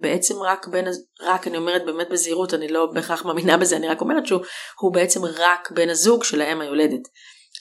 [0.00, 0.84] בעצם רק בן,
[1.20, 5.24] רק אני אומרת באמת בזהירות, אני לא בהכרח מאמינה בזה, אני רק אומרת שהוא בעצם
[5.24, 7.08] רק בן הזוג של האם היולדת.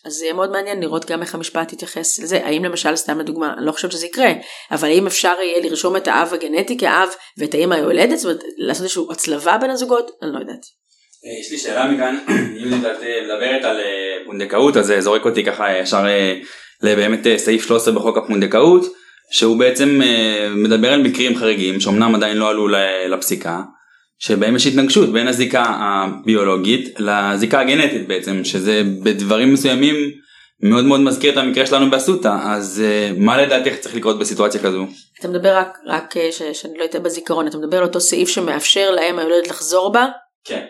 [0.05, 3.53] אז זה יהיה מאוד מעניין לראות גם איך המשפט יתייחס לזה, האם למשל, סתם לדוגמה,
[3.57, 4.31] אני לא חושבת שזה יקרה,
[4.71, 8.83] אבל האם אפשר יהיה לרשום את האב הגנטי כאב ואת האם היולדת, זאת אומרת לעשות
[8.83, 10.65] איזושהי הצלבה בין הזוגות, אני לא יודעת.
[11.25, 12.17] אה, יש לי שאלה מכאן,
[12.63, 16.33] אם מדברת על אה, פונדקאות אז זה זורק אותי ככה ישר אה,
[16.81, 18.85] לבאמת סעיף 13 בחוק הפונדקאות.
[19.31, 22.67] שהוא בעצם אה, מדבר על מקרים חריגים שאומנם עדיין לא עלו
[23.09, 23.61] לפסיקה,
[24.19, 29.95] שבהם יש התנגשות בין הזיקה הביולוגית לזיקה הגנטית בעצם, שזה בדברים מסוימים
[30.63, 34.85] מאוד מאוד מזכיר את המקרה שלנו באסותא, אז אה, מה לדעתך צריך לקרות בסיטואציה כזו?
[35.19, 38.29] אתה מדבר רק, רק אה, ש, שאני לא אטעה בזיכרון, אתה מדבר על אותו סעיף
[38.29, 40.07] שמאפשר להם היולדת לחזור בה?
[40.43, 40.65] כן.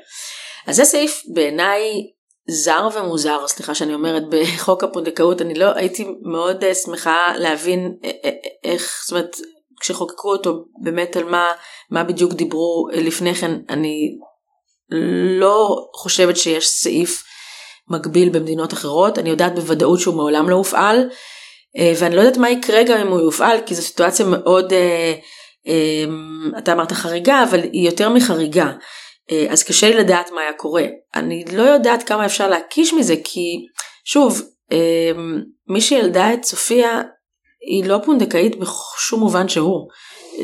[0.67, 1.82] אז זה סעיף בעיניי
[2.50, 8.10] זר ומוזר, סליחה שאני אומרת, בחוק הפונדקאות, אני לא הייתי מאוד אה, שמחה להבין אה,
[8.26, 8.30] אה,
[8.64, 9.36] איך, זאת אומרת,
[9.80, 11.46] כשחוקקו אותו באמת על מה,
[11.92, 14.18] מה בדיוק דיברו לפני כן, אני
[15.40, 17.24] לא חושבת שיש סעיף
[17.90, 21.10] מקביל במדינות אחרות, אני יודעת בוודאות שהוא מעולם לא הופעל,
[21.98, 24.74] ואני לא יודעת מה יקרה גם אם הוא יופעל, כי זו סיטואציה מאוד,
[26.58, 28.72] אתה אמרת חריגה, אבל היא יותר מחריגה.
[29.32, 30.84] אה, אז קשה לי לדעת מה היה קורה.
[31.16, 33.66] אני לא יודעת כמה אפשר להקיש מזה, כי
[34.06, 35.12] שוב, אה,
[35.68, 37.02] מי שילדה את סופיה
[37.62, 39.88] היא לא פונדקאית בשום מובן שהוא.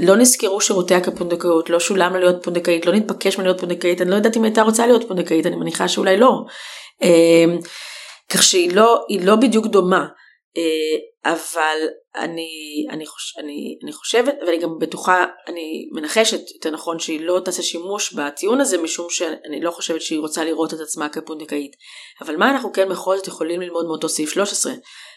[0.02, 4.10] לא נזכרו שירותיה כפונדקאות, לא שולם לה להיות פונדקאית, לא נתבקש ממנה להיות פונדקאית, אני
[4.10, 6.32] לא יודעת אם הייתה רוצה להיות פונדקאית, אני מניחה שאולי לא.
[7.04, 7.46] אה,
[8.30, 10.06] כך שהיא לא, לא בדיוק דומה.
[11.26, 11.78] אבל
[12.16, 17.40] אני, אני, חוש, אני, אני חושבת, ואני גם בטוחה, אני מנחשת יותר נכון שהיא לא
[17.46, 21.72] תעשה שימוש בטיעון הזה משום שאני לא חושבת שהיא רוצה לראות את עצמה כפונדקאית.
[22.22, 24.74] אבל מה אנחנו כן בכל זאת יכולים ללמוד מאותו סעיף 13?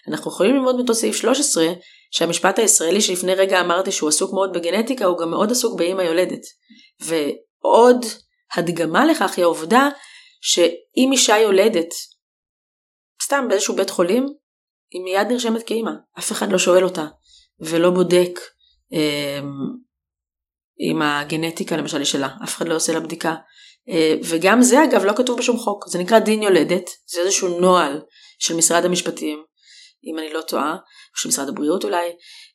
[0.08, 1.66] אנחנו יכולים ללמוד מאותו סעיף 13
[2.10, 6.42] שהמשפט הישראלי שלפני רגע אמרתי שהוא עסוק מאוד בגנטיקה הוא גם מאוד עסוק באמא יולדת.
[7.00, 8.06] ועוד
[8.54, 9.88] הדגמה לכך היא העובדה
[10.40, 11.88] שאם אישה יולדת
[13.22, 14.26] סתם באיזשהו בית חולים
[14.90, 17.06] היא מיד נרשמת כאימא, אף אחד לא שואל אותה,
[17.60, 18.40] ולא בודק
[18.92, 19.40] אה,
[20.80, 23.34] אם הגנטיקה למשל היא שלה, אף אחד לא עושה לה בדיקה.
[23.88, 28.00] אה, וגם זה אגב לא כתוב בשום חוק, זה נקרא דין יולדת, זה איזשהו נוהל
[28.38, 29.42] של משרד המשפטים,
[30.04, 32.06] אם אני לא טועה, או של משרד הבריאות אולי,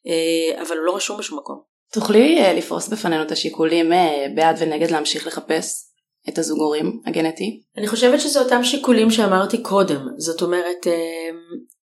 [0.08, 1.62] אה, אבל הוא לא רשום בשום מקום.
[1.94, 5.91] תוכלי אה, לפרוס בפנינו את השיקולים אה, בעד ונגד להמשיך לחפש
[6.30, 7.62] את הזוג הורים הגנטי?
[7.78, 10.88] אני חושבת שזה אותם שיקולים שאמרתי קודם, זאת אומרת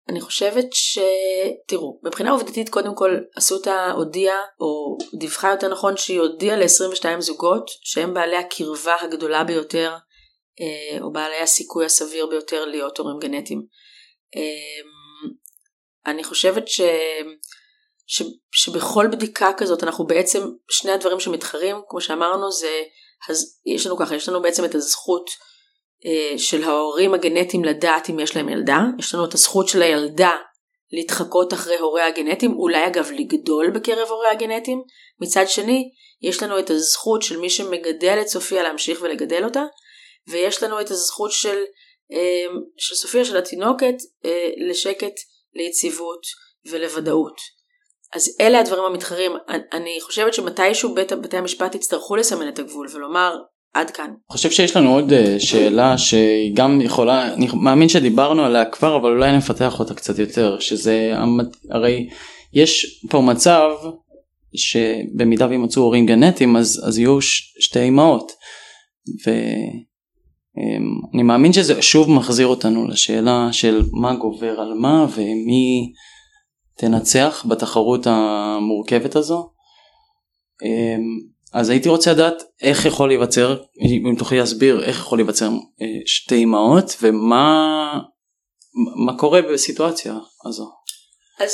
[0.08, 0.98] אני חושבת ש...
[1.66, 7.70] תראו, מבחינה עובדתית קודם כל אסותא הודיעה, או דיווחה יותר נכון שהיא הודיעה ל-22 זוגות
[7.84, 9.96] שהם בעלי הקרבה הגדולה ביותר,
[10.60, 13.66] אה, או בעלי הסיכוי הסביר ביותר להיות הורים גנטיים.
[14.36, 14.82] אה,
[16.06, 16.80] אני חושבת ש...
[18.06, 18.22] ש...
[18.52, 22.82] שבכל בדיקה כזאת אנחנו בעצם, שני הדברים שמתחרים, כמו שאמרנו, זה,
[23.74, 25.30] יש לנו ככה, יש לנו בעצם את הזכות
[26.36, 30.36] של ההורים הגנטיים לדעת אם יש להם ילדה, יש לנו את הזכות של הילדה
[30.92, 34.82] להתחקות אחרי הוריה הגנטיים, אולי אגב לגדול בקרב הוריה הגנטיים,
[35.20, 35.90] מצד שני
[36.22, 39.62] יש לנו את הזכות של מי שמגדל את סופיה להמשיך ולגדל אותה,
[40.28, 41.62] ויש לנו את הזכות של,
[42.12, 42.46] אה,
[42.78, 45.14] של סופיה, של התינוקת, אה, לשקט,
[45.54, 46.26] ליציבות
[46.66, 47.36] ולוודאות.
[48.12, 49.32] אז אלה הדברים המתחרים.
[49.72, 53.36] אני חושבת שמתישהו בית, בתי המשפט יצטרכו לסמן את הגבול ולומר
[53.74, 54.04] עד כאן.
[54.04, 59.10] אני חושב שיש לנו עוד שאלה שהיא גם יכולה, אני מאמין שדיברנו עליה כבר אבל
[59.10, 61.12] אולי נפתח אותה קצת יותר, שזה
[61.70, 62.08] הרי
[62.52, 63.70] יש פה מצב
[64.54, 68.32] שבמידה וימצאו הורים גנטיים אז, אז יהיו ש, שתי אמהות.
[69.26, 75.92] ואני מאמין שזה שוב מחזיר אותנו לשאלה של מה גובר על מה ומי
[76.76, 79.50] תנצח בתחרות המורכבת הזו.
[81.52, 86.44] אז הייתי רוצה לדעת איך יכול להיווצר, אם תוכלי להסביר איך יכול להיווצר אה, שתי
[86.44, 87.98] אמהות ומה
[89.06, 90.14] מה קורה בסיטואציה
[90.46, 90.70] הזו.
[91.40, 91.52] אז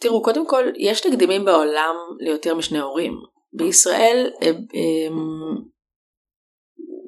[0.00, 3.14] תראו, קודם כל, יש תקדימים בעולם ליותר משני הורים.
[3.52, 5.54] בישראל, אה, אמ,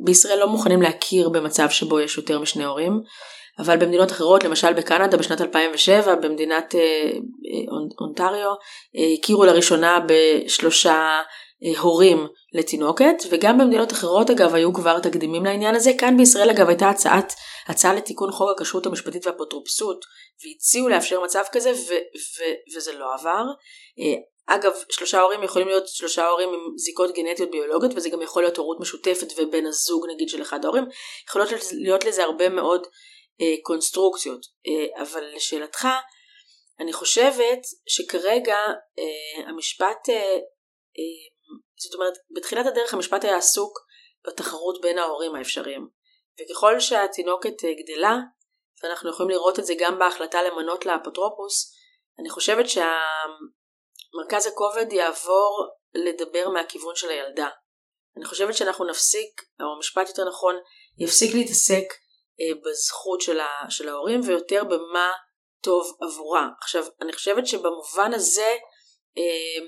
[0.05, 3.01] בישראל לא מוכנים להכיר במצב שבו יש יותר משני הורים,
[3.59, 7.11] אבל במדינות אחרות, למשל בקנדה בשנת 2007, במדינת אה,
[8.01, 8.51] אונטריו,
[9.19, 11.23] הכירו לראשונה בשלושה
[11.79, 15.91] הורים לתינוקת, וגם במדינות אחרות אגב היו כבר תקדימים לעניין הזה.
[15.99, 17.33] כאן בישראל אגב הייתה הצעת,
[17.67, 20.05] הצעה לתיקון חוק הכשרות המשפטית והאפוטרופסות,
[20.45, 22.43] והציעו לאפשר מצב כזה, ו, ו,
[22.77, 23.45] וזה לא עבר.
[23.99, 28.43] אה, אגב, שלושה הורים יכולים להיות שלושה הורים עם זיקות גנטיות ביולוגיות, וזה גם יכול
[28.43, 30.85] להיות הורות משותפת ובן הזוג נגיד של אחד ההורים.
[31.29, 32.87] יכולות להיות לזה הרבה מאוד
[33.41, 34.47] אה, קונסטרוקציות.
[34.67, 35.89] אה, אבל לשאלתך,
[36.81, 38.57] אני חושבת שכרגע
[38.99, 40.15] אה, המשפט אה,
[40.99, 41.36] אה,
[41.79, 43.79] זאת אומרת, בתחילת הדרך המשפט היה עסוק
[44.27, 45.89] בתחרות בין ההורים האפשריים.
[46.41, 48.17] וככל שהתינוקת אה, גדלה,
[48.83, 51.73] ואנחנו יכולים לראות את זה גם בהחלטה למנות לאפוטרופוס,
[52.21, 57.49] אני חושבת שהמרכז הכובד יעבור לדבר מהכיוון של הילדה.
[58.17, 60.57] אני חושבת שאנחנו נפסיק, או המשפט יותר נכון,
[60.99, 61.85] יפסיק להתעסק
[62.41, 65.13] אה, בזכות של, ה, של ההורים ויותר במה
[65.61, 66.49] טוב עבורה.
[66.63, 68.57] עכשיו, אני חושבת שבמובן הזה,
[69.19, 69.67] אה,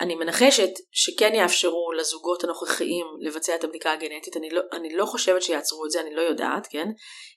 [0.00, 5.42] אני מנחשת שכן יאפשרו לזוגות הנוכחיים לבצע את הבדיקה הגנטית, אני לא, אני לא חושבת
[5.42, 6.86] שיעצרו את זה, אני לא יודעת, כן?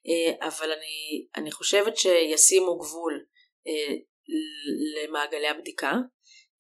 [0.08, 3.26] אה, אבל אני, אני חושבת שישימו גבול
[3.68, 3.96] אה,
[5.04, 5.92] למעגלי הבדיקה.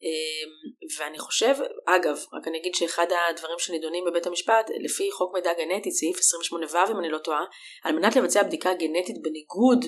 [0.04, 0.52] אה,
[0.98, 5.92] ואני חושב, אגב, רק אני אגיד שאחד הדברים שנידונים בבית המשפט, לפי חוק מידע גנטי,
[5.92, 7.46] סעיף 28ו אם אני לא טועה,
[7.84, 9.86] על מנת לבצע בדיקה גנטית בניגוד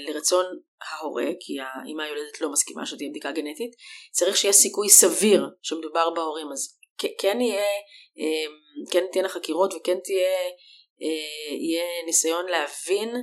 [0.00, 0.44] לרצון
[0.82, 3.70] ההורה, כי האמא היולדת לא מסכימה שתהיה בדיקה גנטית,
[4.10, 6.46] צריך שיהיה סיכוי סביר שמדובר בהורים.
[6.52, 6.78] אז
[7.18, 7.66] כן יהיה,
[8.18, 8.52] אה,
[8.90, 10.38] כן תהיינה חקירות וכן תהיה,
[11.02, 13.14] אה, יהיה ניסיון להבין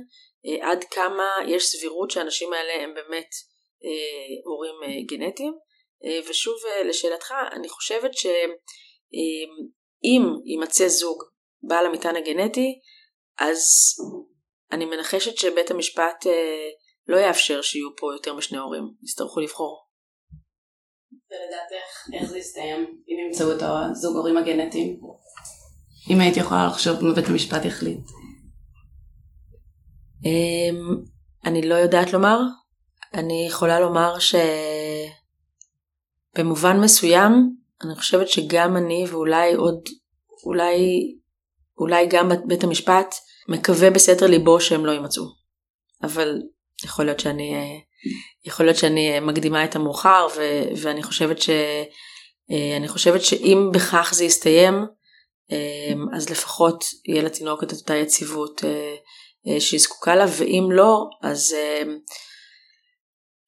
[0.46, 3.30] אה, עד כמה יש סבירות שהאנשים האלה הם באמת
[3.84, 5.52] אה, הורים אה, גנטיים.
[6.04, 8.50] אה, ושוב אה, לשאלתך, אני חושבת שאם
[10.04, 11.22] אה, יימצא זוג
[11.62, 12.80] בעל המטען הגנטי,
[13.38, 13.60] אז
[14.72, 16.68] אני מנחשת שבית המשפט אה,
[17.08, 19.84] לא יאפשר שיהיו פה יותר משני הורים, יצטרכו לבחור.
[21.30, 25.00] ולדעתך איך זה יסתיים אם ימצאו את הזוג הורים הגנטיים?
[26.10, 28.00] אם הייתי יכולה לחשוב מה בית המשפט יחליט.
[30.24, 30.96] אמ,
[31.44, 32.38] אני לא יודעת לומר.
[33.14, 34.14] אני יכולה לומר
[36.34, 39.80] שבמובן מסוים אני חושבת שגם אני ואולי עוד,
[40.46, 40.76] אולי,
[41.78, 43.14] אולי גם בית המשפט
[43.48, 45.24] מקווה בסתר ליבו שהם לא יימצאו.
[46.02, 46.42] אבל
[46.84, 47.78] יכול להיות שאני, אה,
[48.44, 51.50] יכול להיות שאני מקדימה את המאוחר ו, ואני חושבת ש...
[52.50, 54.74] אה, חושבת שאם בכך זה יסתיים,
[55.52, 58.64] אה, אז לפחות יהיה לתינוקת את אותה יציבות
[59.58, 61.54] שהיא זקוקה לה, ואם לא, אז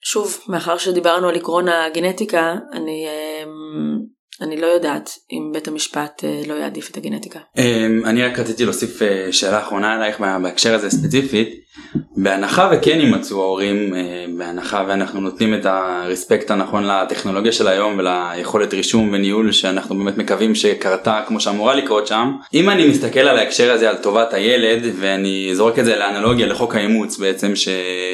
[0.04, 3.06] שוב, מאחר שדיברנו על עקרון הגנטיקה, אני
[4.40, 7.40] אני לא יודעת אם בית המשפט אה, לא יעדיף את הגנטיקה.
[7.59, 11.49] אמ, אני רק רציתי להוסיף אה, שאלה אחרונה עלייך בהקשר הזה ספציפית.
[12.16, 18.74] בהנחה וכן יימצאו ההורים, אה, בהנחה ואנחנו נותנים את הרספקט הנכון לטכנולוגיה של היום וליכולת
[18.74, 22.33] רישום וניהול שאנחנו באמת מקווים שקרתה כמו שאמורה לקרות שם.
[22.55, 26.74] אם אני מסתכל על ההקשר הזה על טובת הילד ואני זורק את זה לאנלוגיה לחוק
[26.74, 27.68] האימוץ בעצם ש...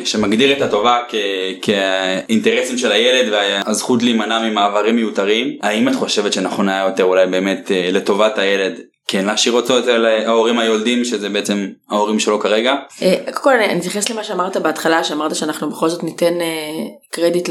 [0.05, 1.15] שמגדיר את הטובה כ...
[1.62, 7.71] כאינטרסים של הילד והזכות להימנע ממעברים מיותרים, האם את חושבת שנכון היה יותר אולי באמת
[7.71, 8.81] אה, לטובת הילד
[9.12, 12.75] כן להשאיר אותו אצל ההורים היולדים שזה בעצם ההורים שלו כרגע.
[13.03, 17.48] אה, קודם כל אני אתייחס למה שאמרת בהתחלה שאמרת שאנחנו בכל זאת ניתן אה, קרדיט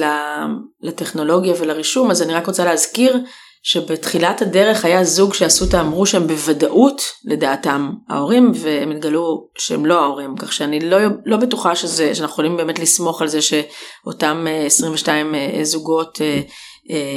[0.82, 3.17] לטכנולוגיה ולרישום אז אני רק רוצה להזכיר
[3.63, 10.00] שבתחילת הדרך היה זוג שעשו את האמרו שהם בוודאות לדעתם ההורים והם התגלו שהם לא
[10.00, 15.36] ההורים כך שאני לא, לא בטוחה שזה, שאנחנו יכולים באמת לסמוך על זה שאותם 22
[15.63, 16.41] זוגות אה,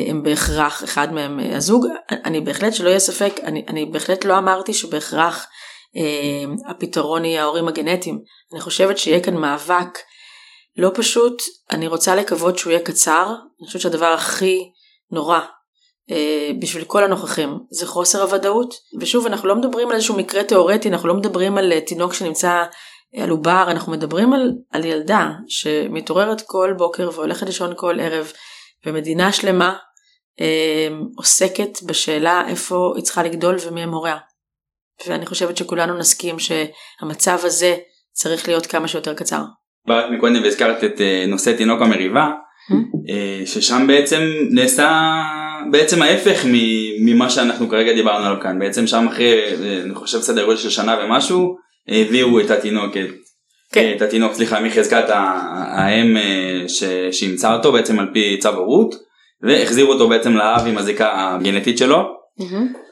[0.09, 1.87] הם בהכרח אחד מהם אה, הזוג.
[2.11, 5.47] אני בהחלט שלא יהיה ספק, אני, אני בהחלט לא אמרתי שבהכרח
[5.97, 8.21] אה, הפתרון יהיה ההורים הגנטיים.
[8.53, 9.99] אני חושבת שיהיה כאן מאבק
[10.77, 13.27] לא פשוט, אני רוצה לקוות שהוא יהיה קצר,
[13.61, 14.71] אני חושבת שהדבר הכי
[15.11, 15.41] נורא
[16.11, 20.89] אה, בשביל כל הנוכחים זה חוסר הוודאות, ושוב אנחנו לא מדברים על איזשהו מקרה תיאורטי,
[20.89, 22.65] אנחנו לא מדברים על אה, תינוק שנמצא
[23.17, 28.33] על עובר, אנחנו מדברים על, על ילדה שמתעוררת כל בוקר והולכת לישון כל ערב,
[28.87, 29.77] ומדינה שלמה
[30.41, 34.17] אה, עוסקת בשאלה איפה היא צריכה לגדול ומי הם הוריה.
[35.07, 37.77] ואני חושבת שכולנו נסכים שהמצב הזה
[38.13, 39.43] צריך להיות כמה שיותר קצר.
[39.87, 42.31] באת מקודם והזכרת את אה, נושא תינוק המריבה,
[42.71, 42.75] Hmm?
[43.11, 45.03] אה, ששם בעצם נעשה
[45.71, 46.45] בעצם ההפך
[47.01, 50.71] ממה שאנחנו כרגע דיברנו עליו כאן, בעצם שם אחרי אה, אני חושב סדר גודל של
[50.71, 51.57] שנה ומשהו
[51.89, 53.07] העבירו את התינוקת,
[53.75, 53.93] כן.
[53.97, 56.17] את התינוק סליחה מחזקת האם
[57.13, 58.95] שאימצה אותו בעצם על פי צו הורות
[59.43, 62.03] והחזירו אותו בעצם לאב עם הזיקה הגנטית שלו.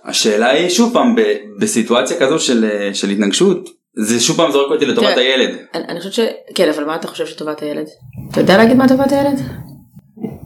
[0.04, 1.14] השאלה היא שוב פעם
[1.60, 5.56] בסיטואציה כזו של, של התנגשות זה שוב פעם זורק אותי לטובת הילד.
[5.74, 6.20] אני, אני חושבת ש...
[6.54, 7.86] כן, אבל מה אתה חושב שטובת הילד?
[8.30, 9.40] אתה יודע להגיד מה טובת הילד?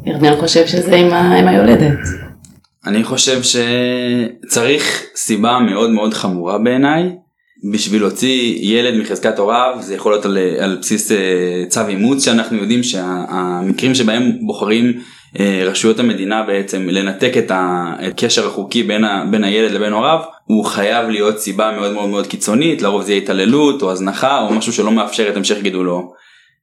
[0.06, 1.38] ירמיאל חושב שזה עם, ה...
[1.38, 1.98] עם היולדת.
[2.86, 7.10] אני חושב שצריך סיבה מאוד מאוד חמורה בעיניי
[7.72, 12.56] בשביל להוציא ילד מחזקת הוריו זה יכול להיות על, על בסיס אה, צו אימוץ שאנחנו
[12.56, 14.92] יודעים שהמקרים שבהם בוחרים
[15.40, 20.64] אה, רשויות המדינה בעצם לנתק את הקשר החוקי בין, ה, בין הילד לבין הוריו הוא
[20.64, 24.72] חייב להיות סיבה מאוד מאוד מאוד קיצונית לרוב זה יהיה התעללות או הזנחה או משהו
[24.72, 26.12] שלא מאפשר את המשך גידולו.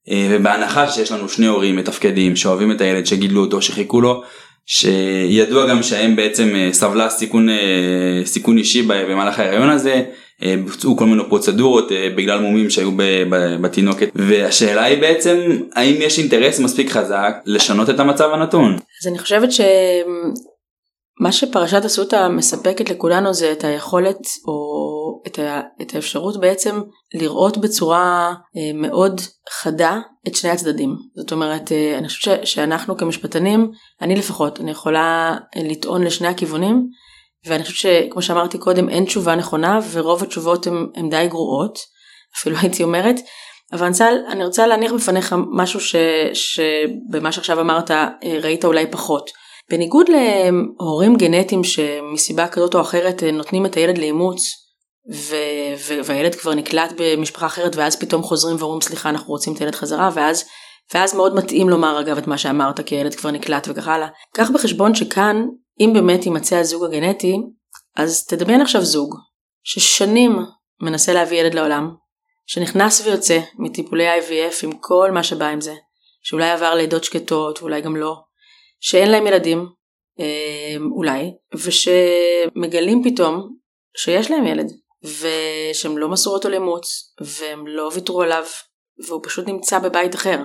[0.10, 4.24] אה, ובהנחה שיש לנו שני הורים מתפקדים שאוהבים את הילד שגידלו אותו שחיכו לו
[4.66, 7.48] שידוע גם שהם בעצם סבלה סיכון
[8.26, 10.04] סיכון אישי במהלך ההיריון הזה
[10.66, 12.92] בוצעו כל מיני פרוצדורות אה, בגלל מומים שהיו
[13.62, 15.38] בתינוקת והשאלה היא בעצם
[15.76, 18.74] האם יש אינטרס מספיק חזק לשנות את המצב הנתון.
[18.74, 24.84] אז אני חושבת שמה שפרשת אסותא מספקת לכולנו זה את היכולת או
[25.28, 25.62] את, ה...
[25.82, 26.82] את האפשרות בעצם
[27.14, 29.22] לראות בצורה אה, מאוד
[29.62, 30.96] חדה את שני הצדדים.
[31.16, 36.88] זאת אומרת אני חושבת שאנחנו כמשפטנים אני לפחות אני יכולה לטעון לשני הכיוונים.
[37.46, 41.80] ואני חושבת שכמו שאמרתי קודם אין תשובה נכונה ורוב התשובות הן די גרועות
[42.38, 43.20] אפילו הייתי אומרת
[43.74, 45.96] אבל אני רוצה, אני רוצה להניח בפניך משהו ש,
[46.34, 49.32] שבמה שעכשיו אמרת אה, ראית אולי פחות.
[49.70, 54.42] בניגוד להורים גנטיים שמסיבה כזאת או אחרת אה, נותנים את הילד לאימוץ
[55.14, 55.36] ו,
[55.88, 59.76] ו, והילד כבר נקלט במשפחה אחרת ואז פתאום חוזרים ואומרים סליחה אנחנו רוצים את הילד
[59.76, 60.46] חזרה ואז
[60.94, 64.08] ואז מאוד מתאים לומר אגב את מה שאמרת כי הילד כבר נקלט וכך הלאה.
[64.36, 65.46] קח בחשבון שכאן
[65.80, 67.36] אם באמת יימצא הזוג הגנטי,
[67.96, 69.16] אז תדמיין עכשיו זוג
[69.64, 70.36] ששנים
[70.82, 71.90] מנסה להביא ילד לעולם,
[72.46, 75.74] שנכנס ויוצא מטיפולי IVF עם כל מה שבא עם זה,
[76.24, 78.16] שאולי עבר לידות שקטות ואולי גם לא,
[78.80, 79.66] שאין להם ילדים,
[80.20, 83.56] אה, אולי, ושמגלים פתאום
[83.98, 84.72] שיש להם ילד,
[85.04, 88.44] ושהם לא מסרו אותו לאימוץ, והם לא ויתרו עליו,
[89.08, 90.40] והוא פשוט נמצא בבית אחר.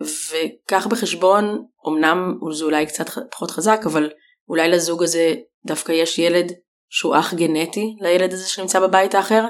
[0.00, 4.10] וקח בחשבון, אמנם זה אולי קצת פחות חזק, אבל
[4.48, 5.34] אולי לזוג הזה
[5.66, 6.52] דווקא יש ילד
[6.90, 9.44] שהוא אח גנטי לילד הזה שנמצא בבית האחר?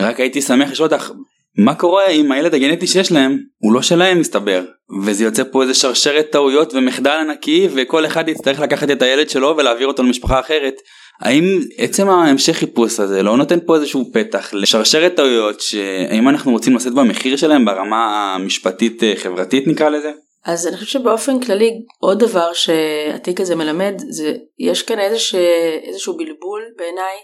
[0.00, 1.12] רק הייתי שמח לשאול אותך
[1.58, 4.64] מה קורה אם הילד הגנטי שיש להם הוא לא שלהם מסתבר
[5.04, 9.54] וזה יוצא פה איזה שרשרת טעויות ומחדל ענקי וכל אחד יצטרך לקחת את הילד שלו
[9.56, 10.74] ולהעביר אותו למשפחה אחרת.
[11.20, 16.76] האם עצם ההמשך חיפוש הזה לא נותן פה איזשהו פתח לשרשרת טעויות שהאם אנחנו רוצים
[16.76, 20.12] לשאת במחיר שלהם ברמה המשפטית אה, חברתית נקרא לזה?
[20.44, 25.38] אז אני חושבת שבאופן כללי עוד דבר שהתיק הזה מלמד זה יש כאן איזשה,
[25.82, 27.14] איזשהו בלבול בעיניי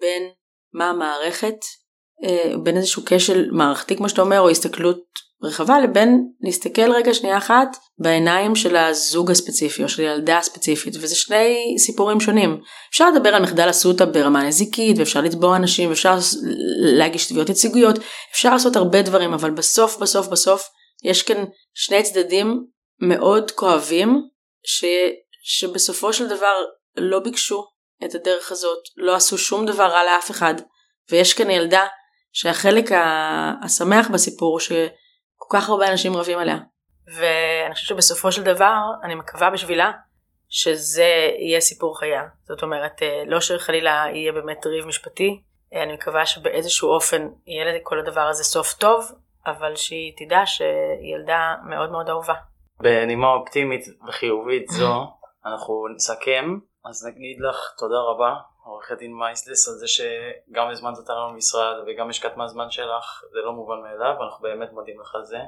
[0.00, 0.30] בין
[0.72, 1.56] מה המערכת
[2.24, 5.02] אה, בין איזשהו כשל מערכתי כמו שאתה אומר או הסתכלות
[5.42, 11.16] רחבה לבין להסתכל רגע שנייה אחת בעיניים של הזוג הספציפי או של הילדה הספציפית וזה
[11.16, 12.60] שני סיפורים שונים.
[12.90, 16.16] אפשר לדבר על מחדל אסותא ברמה נזיקית ואפשר לתבוע אנשים ואפשר
[16.78, 17.98] להגיש תביעות ייצוגיות
[18.32, 20.68] אפשר לעשות הרבה דברים אבל בסוף בסוף בסוף
[21.04, 21.44] יש כאן
[21.74, 22.66] שני צדדים
[23.00, 24.28] מאוד כואבים
[24.64, 24.84] ש,
[25.42, 26.54] שבסופו של דבר
[26.96, 27.66] לא ביקשו
[28.04, 30.54] את הדרך הזאת, לא עשו שום דבר רע לאף אחד,
[31.10, 31.86] ויש כאן ילדה
[32.32, 32.84] שהחלק
[33.64, 36.58] השמח בסיפור שכל כך הרבה אנשים רבים עליה.
[37.16, 39.92] ואני חושבת שבסופו של דבר, אני מקווה בשבילה,
[40.48, 41.08] שזה
[41.38, 42.22] יהיה סיפור חייה.
[42.48, 45.42] זאת אומרת, אה, לא שחלילה יהיה באמת ריב משפטי,
[45.74, 49.12] אה, אני מקווה שבאיזשהו אופן יהיה לכל הדבר הזה סוף טוב,
[49.46, 52.34] אבל שהיא תדע שהיא ילדה מאוד מאוד אהובה.
[52.80, 55.06] בנימה אופטימית וחיובית זו
[55.46, 58.34] אנחנו נסכם אז נגיד לך תודה רבה
[58.64, 63.52] עורכת דין מייסלס על זה שגם הזמנת אותנו למשרד וגם השקעת מהזמן שלך זה לא
[63.52, 65.38] מובן מאליו ואנחנו באמת מודים לך על זה.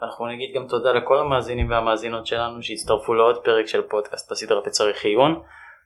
[0.00, 5.04] ואנחנו נגיד גם תודה לכל המאזינים והמאזינות שלנו שהצטרפו לעוד פרק של פודקאסט בסדרת צריך
[5.04, 5.42] עיון.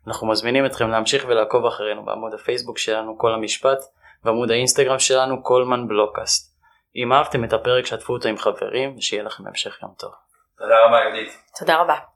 [0.07, 3.78] אנחנו מזמינים אתכם להמשיך ולעקוב אחרינו בעמוד הפייסבוק שלנו כל המשפט
[4.24, 6.55] ועמוד האינסטגרם שלנו קולמן בלוקאסט.
[6.97, 10.12] אם אהבתם את הפרק שתפו אותו עם חברים ושיהיה לכם המשך יום טוב.
[10.59, 11.32] תודה רבה יהודית.
[11.59, 12.16] תודה רבה.